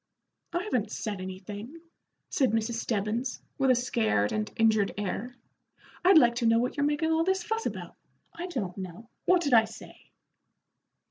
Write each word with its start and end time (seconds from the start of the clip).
"I 0.51 0.63
haven't 0.63 0.89
said 0.91 1.21
anything," 1.21 1.79
said 2.31 2.53
Mrs. 2.53 2.73
Stebbins, 2.73 3.39
with 3.59 3.69
a 3.69 3.75
scared 3.75 4.31
and 4.31 4.51
injured 4.55 4.91
air. 4.97 5.35
"I'd 6.03 6.17
like 6.17 6.33
to 6.37 6.47
know 6.47 6.57
what 6.57 6.75
you're 6.75 6.87
making 6.87 7.11
all 7.11 7.23
this 7.23 7.43
fuss 7.43 7.67
about? 7.67 7.93
I 8.33 8.47
don't 8.47 8.79
know. 8.79 9.09
What 9.25 9.43
did 9.43 9.53
I 9.53 9.65
say?" 9.65 10.09